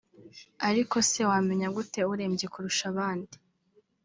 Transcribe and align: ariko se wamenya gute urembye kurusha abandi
ariko 0.69 0.95
se 1.09 1.21
wamenya 1.29 1.67
gute 1.75 1.99
urembye 2.13 2.45
kurusha 2.53 2.83
abandi 2.93 3.35